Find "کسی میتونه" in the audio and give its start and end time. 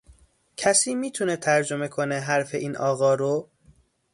0.57-1.37